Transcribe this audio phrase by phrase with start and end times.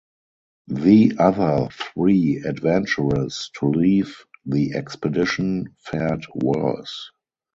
[0.65, 7.11] The other three adventurers to leave the expedition fared worse.